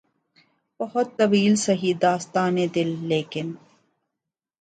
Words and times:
بہت 0.79 1.07
طویل 1.17 1.53
سہی 1.65 1.91
داستانِ 2.01 2.57
دل، 2.75 2.89
لیکن 3.09 3.47